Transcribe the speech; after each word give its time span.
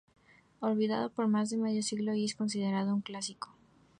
Olvidado 0.61 1.11
por 1.11 1.27
más 1.27 1.51
de 1.51 1.57
medio 1.57 1.83
siglo, 1.83 2.13
hoy 2.13 2.25
es 2.25 2.33
considerado 2.33 2.91
un 2.95 3.01
clásico. 3.01 3.53